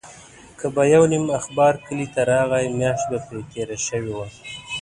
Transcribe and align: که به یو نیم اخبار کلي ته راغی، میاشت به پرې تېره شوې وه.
که 0.59 0.65
به 0.75 0.83
یو 0.93 1.03
نیم 1.11 1.25
اخبار 1.39 1.73
کلي 1.85 2.07
ته 2.13 2.21
راغی، 2.29 2.67
میاشت 2.79 3.05
به 3.11 3.17
پرې 3.25 3.41
تېره 3.51 3.77
شوې 3.85 4.13
وه. 4.17 4.27